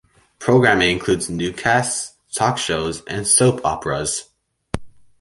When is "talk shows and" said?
2.33-3.27